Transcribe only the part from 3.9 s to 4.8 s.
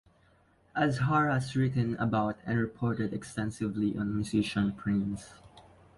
on musician